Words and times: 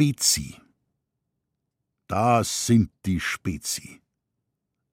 Spezi. 0.00 0.54
Das 2.06 2.66
sind 2.66 2.92
die 3.04 3.18
Spezi. 3.18 4.00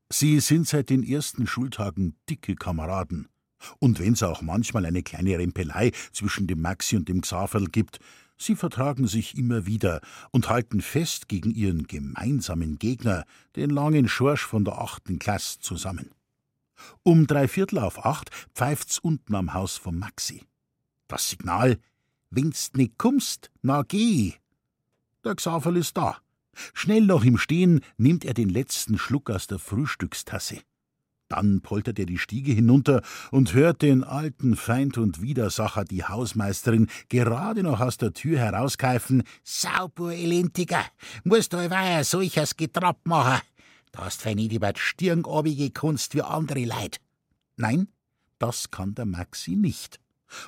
Sie 0.09 0.39
sind 0.39 0.67
seit 0.67 0.89
den 0.89 1.04
ersten 1.04 1.46
Schultagen 1.46 2.16
dicke 2.28 2.55
Kameraden. 2.55 3.29
Und 3.78 3.99
wenn's 3.99 4.23
auch 4.23 4.41
manchmal 4.41 4.83
eine 4.83 5.04
kleine 5.04 5.38
Rempelei 5.38 5.91
zwischen 6.12 6.47
dem 6.47 6.63
Maxi 6.63 6.96
und 6.96 7.07
dem 7.07 7.21
Xaverl 7.21 7.65
gibt, 7.68 7.99
sie 8.39 8.55
vertragen 8.55 9.05
sich 9.05 9.38
immer 9.38 9.68
wieder 9.68 10.02
und 10.31 10.49
halten 10.49 10.81
fest 10.81 11.27
gegen 11.27 11.51
ihren 11.51 11.85
gemeinsamen 11.85 12.79
Gegner, 12.79 13.25
den 13.55 13.69
langen 13.69 14.07
Schorsch 14.07 14.43
von 14.43 14.65
der 14.65 14.79
achten 14.81 15.19
Klasse, 15.19 15.59
zusammen. 15.59 16.09
Um 17.03 17.27
drei 17.27 17.47
Viertel 17.47 17.77
auf 17.77 18.03
acht 18.03 18.31
pfeift's 18.55 18.97
unten 18.97 19.35
am 19.35 19.53
Haus 19.53 19.77
vom 19.77 19.99
Maxi. 19.99 20.41
Das 21.07 21.29
Signal, 21.29 21.77
wenn's 22.31 22.73
nicht 22.73 22.97
kommst, 22.97 23.51
na 23.61 23.83
geh. 23.83 24.33
Der 25.26 25.36
Xaverl 25.36 25.78
ist 25.78 25.98
da. 25.98 26.18
Schnell 26.74 27.02
noch 27.02 27.25
im 27.25 27.38
Stehen 27.38 27.82
nimmt 27.97 28.24
er 28.24 28.36
den 28.36 28.47
letzten 28.47 28.97
Schluck 28.97 29.32
aus 29.32 29.47
der 29.47 29.60
Frühstückstasse. 29.60 30.60
Dann 31.28 31.61
poltert 31.61 31.97
er 31.97 32.06
die 32.06 32.20
Stiege 32.20 32.52
hinunter 32.52 33.02
und 33.31 33.53
hört 33.53 33.81
den 33.81 34.03
alten 34.03 34.56
Feind 34.56 35.00
und 35.00 35.23
Widersacher, 35.23 35.83
die 35.83 36.03
Hausmeisterin, 36.03 36.88
gerade 37.09 37.64
noch 37.64 37.81
aus 37.81 37.97
der 37.97 38.14
Tür 38.14 38.38
herauskeifen: 38.38 39.23
Sauber, 39.44 40.14
Elentiger, 40.14 40.86
musst 41.23 41.53
du 41.53 41.58
weiter 41.58 42.03
solches 42.03 42.55
Getrapp 42.55 43.00
machen. 43.05 43.42
Da 43.92 44.05
hast 44.05 44.22
fein 44.22 44.36
nicht 44.36 44.53
über 44.53 44.72
die 44.72 44.80
Stirn 44.80 45.23
Kunst 45.73 46.14
wie 46.14 46.22
andere 46.22 46.66
Leid. 46.66 47.00
Nein, 47.58 47.88
das 48.38 48.69
kann 48.69 48.94
der 48.94 49.05
Maxi 49.05 49.55
nicht. 49.55 50.00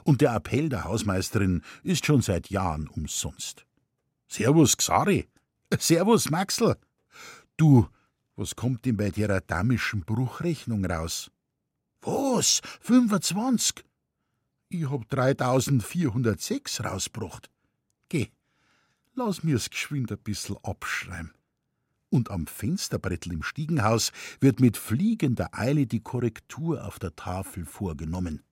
Und 0.03 0.21
der 0.21 0.35
Appell 0.35 0.69
der 0.69 0.83
Hausmeisterin 0.83 1.63
ist 1.81 2.05
schon 2.05 2.21
seit 2.21 2.51
Jahren 2.51 2.87
umsonst. 2.87 3.66
Servus, 4.27 4.75
Xari. 4.75 5.27
Servus, 5.79 6.29
Maxl. 6.29 6.75
Du, 7.55 7.87
was 8.35 8.55
kommt 8.55 8.85
denn 8.85 8.97
bei 8.97 9.09
der 9.09 9.41
damischen 9.41 10.01
Bruchrechnung 10.01 10.85
raus? 10.85 11.31
Was? 12.01 12.61
25? 12.81 13.83
Ich 14.69 14.89
hab 14.89 15.09
3406 15.09 16.83
rausgebracht. 16.83 17.49
Geh, 18.09 18.29
lass 19.15 19.43
mir's 19.43 19.69
geschwind 19.69 20.11
ein 20.11 20.19
bissl 20.19 20.57
abschreiben. 20.61 21.33
Und 22.09 22.29
am 22.31 22.47
Fensterbrettel 22.47 23.33
im 23.33 23.43
Stiegenhaus 23.43 24.11
wird 24.39 24.59
mit 24.59 24.77
fliegender 24.77 25.49
Eile 25.51 25.87
die 25.87 25.99
Korrektur 26.01 26.85
auf 26.85 26.99
der 26.99 27.15
Tafel 27.15 27.65
vorgenommen. 27.65 28.43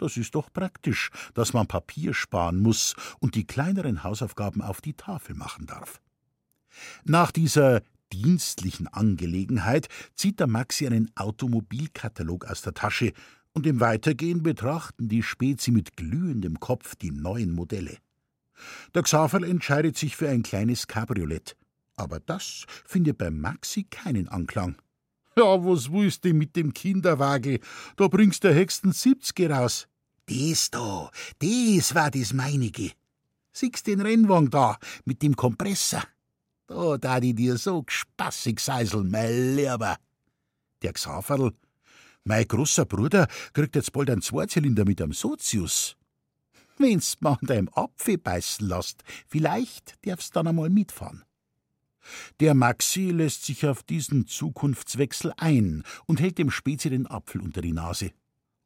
Das 0.00 0.16
ist 0.16 0.34
doch 0.34 0.50
praktisch, 0.50 1.10
dass 1.34 1.52
man 1.52 1.66
Papier 1.66 2.14
sparen 2.14 2.58
muss 2.58 2.96
und 3.18 3.34
die 3.34 3.46
kleineren 3.46 4.02
Hausaufgaben 4.02 4.62
auf 4.62 4.80
die 4.80 4.94
Tafel 4.94 5.34
machen 5.34 5.66
darf. 5.66 6.00
Nach 7.04 7.30
dieser 7.30 7.82
dienstlichen 8.10 8.88
Angelegenheit 8.88 9.88
zieht 10.14 10.40
der 10.40 10.46
Maxi 10.46 10.86
einen 10.86 11.10
Automobilkatalog 11.16 12.46
aus 12.46 12.62
der 12.62 12.72
Tasche 12.72 13.12
und 13.52 13.66
im 13.66 13.80
Weitergehen 13.80 14.42
betrachten 14.42 15.08
die 15.08 15.22
Spezi 15.22 15.70
mit 15.70 15.98
glühendem 15.98 16.58
Kopf 16.60 16.96
die 16.96 17.10
neuen 17.10 17.52
Modelle. 17.52 17.98
Der 18.94 19.02
Xaverl 19.02 19.44
entscheidet 19.44 19.98
sich 19.98 20.16
für 20.16 20.30
ein 20.30 20.42
kleines 20.42 20.86
Cabriolet, 20.86 21.56
aber 21.96 22.20
das 22.20 22.64
findet 22.86 23.18
beim 23.18 23.38
Maxi 23.38 23.84
keinen 23.84 24.28
Anklang. 24.28 24.76
Ja, 25.36 25.64
was 25.64 25.92
willst 25.92 26.24
du 26.24 26.34
mit 26.34 26.56
dem 26.56 26.74
Kinderwagel? 26.74 27.60
Da 27.96 28.08
bringst 28.08 28.44
du 28.44 28.52
höchstens 28.52 29.02
70 29.02 29.50
raus. 29.50 29.86
Das 30.30 30.70
da, 30.70 31.10
das 31.40 31.94
war 31.96 32.08
das 32.08 32.32
meinige. 32.32 32.92
Siehst 33.52 33.88
den 33.88 34.00
Rennwagen 34.00 34.48
da 34.48 34.78
mit 35.04 35.22
dem 35.22 35.34
Kompressor? 35.34 36.04
Da 36.68 36.98
da 36.98 37.18
die 37.18 37.34
dir 37.34 37.58
so 37.58 37.84
spassig 37.88 38.60
seiseln, 38.60 39.10
mein 39.10 39.56
Lieber. 39.56 39.96
Der 40.82 40.92
Xaverl, 40.92 41.52
mein 42.22 42.46
großer 42.46 42.84
Bruder, 42.84 43.26
kriegt 43.52 43.74
jetzt 43.74 43.92
bald 43.92 44.08
einen 44.08 44.22
Zweizylinder 44.22 44.84
mit 44.84 45.02
einem 45.02 45.14
Sozius. 45.14 45.96
Wenn's 46.78 47.20
mal 47.20 47.36
an 47.40 47.46
deinem 47.48 47.68
Apfel 47.74 48.16
beißen 48.16 48.68
lässt, 48.68 49.02
vielleicht 49.26 49.94
darfst 50.06 50.36
dann 50.36 50.46
einmal 50.46 50.70
mitfahren. 50.70 51.24
Der 52.38 52.54
Maxi 52.54 53.10
lässt 53.10 53.46
sich 53.46 53.66
auf 53.66 53.82
diesen 53.82 54.28
Zukunftswechsel 54.28 55.32
ein 55.36 55.82
und 56.06 56.20
hält 56.20 56.38
dem 56.38 56.52
Spezi 56.52 56.88
den 56.88 57.08
Apfel 57.08 57.40
unter 57.40 57.62
die 57.62 57.72
Nase. 57.72 58.12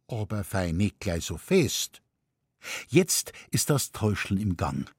Aber 0.09 0.45
fein 0.45 0.77
nicht 0.77 1.01
gleich 1.01 1.25
so 1.25 1.39
fest. 1.39 2.03
Jetzt 2.89 3.33
ist 3.51 3.71
das 3.71 3.93
Täuscheln 3.93 4.41
im 4.41 4.57
Gang. 4.57 4.91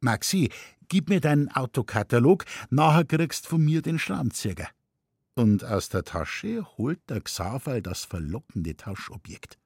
Maxi, 0.00 0.50
gib 0.88 1.08
mir 1.08 1.20
deinen 1.20 1.48
Autokatalog, 1.50 2.44
nachher 2.70 3.04
kriegst 3.04 3.46
von 3.46 3.64
mir 3.64 3.82
den 3.82 3.98
Schrammzieher. 3.98 4.68
Und 5.34 5.64
aus 5.64 5.88
der 5.88 6.04
Tasche 6.04 6.66
holt 6.76 7.00
der 7.08 7.20
Xaverl 7.20 7.82
das 7.82 8.04
verlockende 8.04 8.76
Tauschobjekt. 8.76 9.58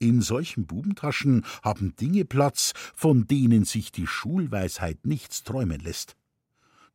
In 0.00 0.22
solchen 0.22 0.66
Bubentaschen 0.66 1.44
haben 1.62 1.96
Dinge 1.96 2.24
Platz, 2.24 2.72
von 2.94 3.26
denen 3.26 3.64
sich 3.64 3.90
die 3.90 4.06
Schulweisheit 4.06 5.04
nichts 5.04 5.42
träumen 5.42 5.80
lässt. 5.80 6.16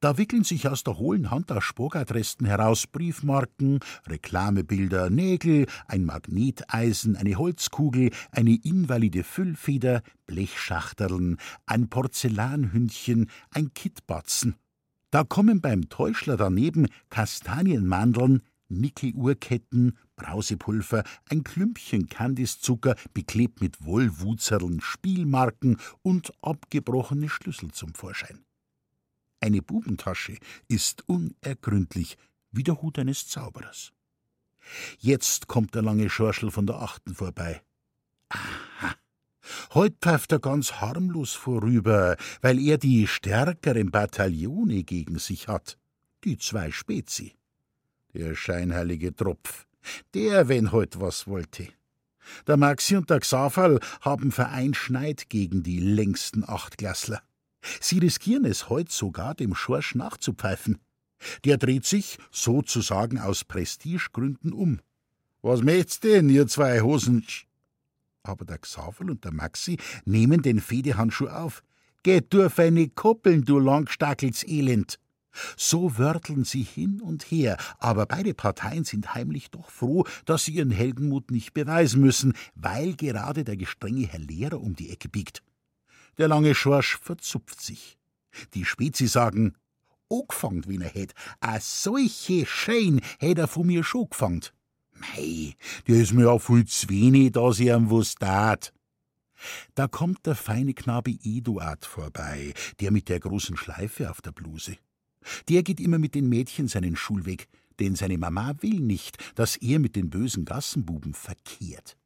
Da 0.03 0.17
wickeln 0.17 0.43
sich 0.43 0.67
aus 0.67 0.83
der 0.83 0.97
hohlen 0.97 1.31
Hand 1.31 1.49
aus 1.49 1.63
Sporgadresten 1.63 2.45
heraus 2.45 2.87
Briefmarken, 2.87 3.79
Reklamebilder, 4.05 5.09
Nägel, 5.09 5.65
ein 5.87 6.03
Magneteisen, 6.03 7.15
eine 7.15 7.37
Holzkugel, 7.37 8.11
eine 8.33 8.53
invalide 8.53 9.23
Füllfeder, 9.23 10.01
Blechschachterln, 10.25 11.37
ein 11.65 11.87
Porzellanhündchen, 11.87 13.29
ein 13.51 13.73
Kittbatzen. 13.73 14.57
Da 15.09 15.23
kommen 15.23 15.61
beim 15.61 15.87
Täuschler 15.87 16.35
daneben 16.35 16.87
Kastanienmandeln, 17.09 18.41
Nickeluhrketten, 18.67 19.97
Brausepulver, 20.17 21.05
ein 21.29 21.45
Klümpchen 21.45 22.09
Kandiszucker, 22.09 22.95
beklebt 23.13 23.61
mit 23.61 23.85
Wollwurzerln, 23.85 24.81
Spielmarken 24.81 25.77
und 26.01 26.33
abgebrochene 26.41 27.29
Schlüssel 27.29 27.71
zum 27.71 27.93
Vorschein. 27.93 28.43
Eine 29.43 29.61
Bubentasche 29.61 30.37
ist 30.69 31.03
unergründlich 31.09 32.17
wie 32.53 32.63
der 32.63 32.81
Hut 32.81 32.97
eines 32.97 33.27
Zauberers. 33.27 33.91
Jetzt 34.99 35.47
kommt 35.47 35.75
der 35.75 35.81
lange 35.81 36.09
Schorschel 36.09 36.49
von 36.49 36.65
der 36.65 36.77
Achten 36.77 37.13
vorbei. 37.13 37.61
Aha. 38.29 38.95
Heut 39.73 39.95
pfeift 39.99 40.31
er 40.31 40.39
ganz 40.39 40.75
harmlos 40.79 41.33
vorüber, 41.33 42.15
weil 42.39 42.57
er 42.57 42.77
die 42.77 43.05
stärkeren 43.05 43.91
Bataillone 43.91 44.85
gegen 44.85 45.19
sich 45.19 45.49
hat. 45.49 45.77
Die 46.23 46.37
zwei 46.37 46.71
Spezi. 46.71 47.35
Der 48.13 48.35
scheinheilige 48.35 49.13
Tropf. 49.13 49.67
Der, 50.13 50.47
wenn 50.47 50.71
heut 50.71 51.01
was 51.01 51.27
wollte. 51.27 51.67
Der 52.47 52.55
Maxi 52.55 52.95
und 52.95 53.09
der 53.09 53.19
Xaverl 53.19 53.81
haben 53.99 54.31
Vereinschneid 54.31 55.29
gegen 55.29 55.63
die 55.63 55.81
längsten 55.81 56.47
Achtklassler. 56.47 57.21
Sie 57.79 57.99
riskieren 57.99 58.45
es 58.45 58.69
heut 58.69 58.91
sogar, 58.91 59.35
dem 59.35 59.55
Schorsch 59.55 59.95
nachzupfeifen. 59.95 60.79
Der 61.45 61.57
dreht 61.57 61.85
sich, 61.85 62.17
sozusagen 62.31 63.19
aus 63.19 63.43
Prestigegründen, 63.45 64.53
um. 64.53 64.79
Was 65.41 65.61
möcht's 65.61 65.99
denn, 65.99 66.29
ihr 66.29 66.47
zwei 66.47 66.81
Hosen? 66.81 67.25
Aber 68.23 68.45
der 68.45 68.57
Xaverl 68.57 69.11
und 69.11 69.25
der 69.25 69.33
Maxi 69.33 69.77
nehmen 70.05 70.41
den 70.41 70.61
Fehdehandschuh 70.61 71.27
auf. 71.27 71.63
Geht 72.03 72.33
durch 72.33 72.57
eine 72.59 72.89
Koppeln, 72.89 73.43
du 73.43 73.59
Langstackels 73.59 74.43
Elend! 74.47 74.99
So 75.57 75.97
wörteln 75.97 76.43
sie 76.43 76.61
hin 76.61 77.01
und 77.01 77.23
her, 77.23 77.57
aber 77.79 78.05
beide 78.05 78.33
Parteien 78.33 78.83
sind 78.83 79.15
heimlich 79.15 79.49
doch 79.49 79.69
froh, 79.69 80.05
dass 80.25 80.45
sie 80.45 80.53
ihren 80.53 80.69
Heldenmut 80.69 81.31
nicht 81.31 81.53
beweisen 81.53 82.01
müssen, 82.01 82.33
weil 82.55 82.93
gerade 82.93 83.43
der 83.43 83.57
gestrenge 83.57 84.05
Herr 84.05 84.19
Lehrer 84.19 84.61
um 84.61 84.75
die 84.75 84.91
Ecke 84.91 85.09
biegt. 85.09 85.41
Der 86.17 86.27
lange 86.27 86.55
Schorsch 86.55 86.97
verzupft 86.97 87.61
sich. 87.61 87.97
Die 88.53 88.65
Spezi 88.65 89.07
sagen, 89.07 89.55
angefangen, 90.09 90.63
wie 90.67 90.77
er 90.77 90.89
hätt. 90.89 91.13
A 91.39 91.59
solche 91.59 92.45
Schein 92.45 93.01
hätt 93.19 93.37
er 93.39 93.47
von 93.47 93.67
mir 93.67 93.83
schon 93.83 94.09
gefangen. 94.09 94.41
Mei, 94.93 95.55
der 95.87 95.95
is 95.95 96.13
mir 96.13 96.25
ja 96.25 96.39
viel 96.39 96.65
zu 96.65 96.89
wenig, 96.89 97.31
dass 97.31 97.59
ich 97.59 97.67
ihm 97.67 97.89
was 97.89 98.15
tat. 98.15 98.73
Da 99.75 99.87
kommt 99.87 100.25
der 100.25 100.35
feine 100.35 100.73
Knabe 100.73 101.17
Eduard 101.23 101.85
vorbei, 101.85 102.53
der 102.79 102.91
mit 102.91 103.09
der 103.09 103.19
großen 103.19 103.57
Schleife 103.57 104.09
auf 104.09 104.21
der 104.21 104.31
Bluse. 104.31 104.77
Der 105.49 105.63
geht 105.63 105.79
immer 105.79 105.99
mit 105.99 106.15
den 106.15 106.29
Mädchen 106.29 106.67
seinen 106.67 106.95
Schulweg, 106.95 107.47
denn 107.79 107.95
seine 107.95 108.17
Mama 108.17 108.53
will 108.61 108.79
nicht, 108.79 109.17
dass 109.35 109.57
er 109.57 109.79
mit 109.79 109.95
den 109.95 110.09
bösen 110.09 110.45
Gassenbuben 110.45 111.13
verkehrt. 111.13 111.97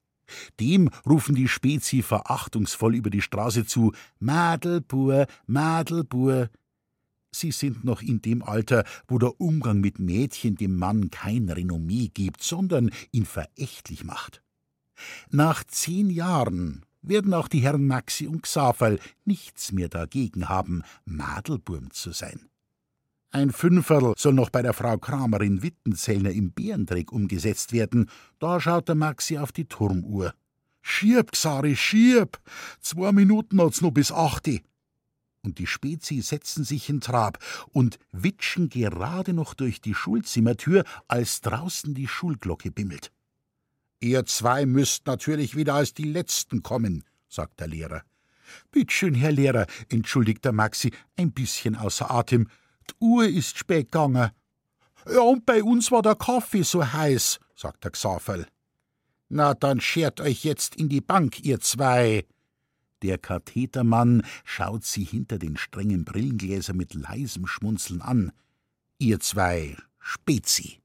Dem 0.59 0.89
rufen 1.06 1.35
die 1.35 1.47
Spezi 1.47 2.01
verachtungsvoll 2.01 2.95
über 2.95 3.09
die 3.09 3.21
Straße 3.21 3.65
zu: 3.65 3.94
Madelbur, 4.19 5.27
Madelbur. 5.45 6.50
Sie 7.31 7.51
sind 7.51 7.83
noch 7.83 8.01
in 8.01 8.21
dem 8.21 8.41
Alter, 8.41 8.83
wo 9.07 9.19
der 9.19 9.39
Umgang 9.39 9.79
mit 9.79 10.00
Mädchen 10.00 10.56
dem 10.56 10.77
Mann 10.77 11.12
kein 11.12 11.50
Renommee 11.50 12.07
gibt, 12.07 12.41
sondern 12.41 12.89
ihn 13.12 13.25
verächtlich 13.25 14.03
macht. 14.03 14.41
Nach 15.29 15.63
zehn 15.63 16.09
Jahren 16.09 16.85
werden 17.01 17.33
auch 17.33 17.47
die 17.47 17.59
Herren 17.59 17.85
Maxi 17.85 18.27
und 18.27 18.44
Xaverl 18.44 19.00
nichts 19.25 19.71
mehr 19.71 19.89
dagegen 19.89 20.50
haben, 20.50 20.83
Madelburm 21.06 21.91
zu 21.91 22.12
sein. 22.12 22.50
Ein 23.38 23.51
Fünferl 23.51 24.16
soll 24.18 24.34
noch 24.34 24.50
bei 24.50 24.63
der 24.63 24.74
Frau 24.74 24.98
Kramerin 24.98 25.62
Wittenzellner 25.62 26.31
im 26.31 26.54
Bärendreck 26.54 27.12
umgesetzt 27.12 27.72
werden. 27.72 28.10
Da 28.39 28.60
schaut 28.60 28.88
der 28.88 28.95
Maxi 28.95 29.38
auf 29.38 29.51
die 29.51 29.66
Turmuhr. 29.66 30.34
Schierb, 30.81 31.34
Xari, 31.34 31.75
schierb! 31.75 32.39
Zwei 32.81 33.12
Minuten 33.12 33.62
hat's 33.62 33.81
noch 33.81 33.92
bis 33.92 34.12
achti. 34.12 34.63
Und 35.44 35.60
die 35.60 35.68
Spezi 35.68 36.22
setzen 36.22 36.63
sich 36.63 36.89
in 36.89 37.00
Trab 37.00 37.38
und 37.69 38.00
witschen 38.12 38.69
gerade 38.69 39.34
noch 39.34 39.54
durch 39.54 39.81
die 39.81 39.94
Schulzimmertür, 39.94 40.84
als 41.07 41.42
draußen 41.42 41.94
die 41.94 42.07
Schulglocke 42.07 42.72
bimmelt. 42.72 43.12
Ihr 44.00 44.25
zwei 44.25 44.66
müsst 44.66 45.06
natürlich 45.06 45.56
wieder 45.56 45.75
als 45.75 45.94
die 45.94 46.06
Letzten 46.12 46.63
kommen, 46.63 47.04
sagt 47.28 47.60
der 47.60 47.68
Lehrer. 47.68 48.01
Bittschön, 48.72 49.13
Herr 49.13 49.31
Lehrer, 49.31 49.68
entschuldigt 49.89 50.44
der 50.44 50.54
Maxi, 50.54 50.92
ein 51.16 51.34
bisschen 51.34 51.75
außer 51.75 52.10
Atem. 52.10 52.48
Uhr 53.00 53.28
ist 53.28 53.57
spät 53.57 53.92
gegangen. 53.92 54.31
Ja, 55.10 55.22
und 55.22 55.45
bei 55.45 55.63
uns 55.63 55.92
war 55.92 56.01
der 56.01 56.16
Kaffee 56.16 56.63
so 56.63 56.86
heiß, 56.86 57.39
sagt 57.56 57.84
der 57.84 57.92
Xaverl. 57.92 58.48
Na, 59.30 59.54
dann 59.54 59.81
schert 59.81 60.22
euch 60.22 60.44
jetzt 60.44 60.75
in 60.75 60.89
die 60.89 61.01
Bank, 61.01 61.44
ihr 61.44 61.60
zwei. 61.60 62.25
Der 63.01 63.18
Kathetermann 63.18 64.24
schaut 64.44 64.84
sie 64.84 65.04
hinter 65.04 65.38
den 65.38 65.57
strengen 65.57 66.04
Brillengläsern 66.06 66.78
mit 66.78 66.94
leisem 66.94 67.45
Schmunzeln 67.45 68.01
an. 68.01 68.31
Ihr 68.98 69.19
zwei 69.19 69.78
Spezi. 70.00 70.80